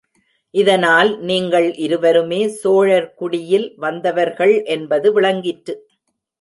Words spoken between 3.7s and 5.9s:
வந்தவர் என்பது விளங்கிற்று.